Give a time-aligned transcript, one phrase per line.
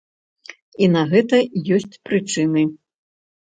[0.85, 1.41] І на гэта
[1.77, 2.65] ёсць прычыны.